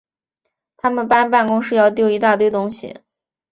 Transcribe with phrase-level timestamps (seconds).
[0.77, 3.01] 他们搬办公室要丟一大堆东西